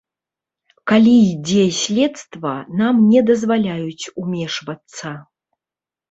Калі 0.91 1.11
ідзе 1.33 1.65
следства, 1.81 2.53
нам 2.79 2.95
не 3.11 3.21
дазваляюць 3.27 4.09
умешвацца. 4.23 5.13